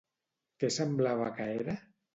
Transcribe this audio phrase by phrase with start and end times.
[0.63, 1.81] Què semblava que era?